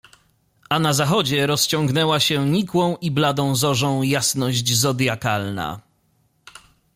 [0.69, 5.79] A na zachodzie rozciągnęła się nikłą i bladą zorzą jasność zodyakalna.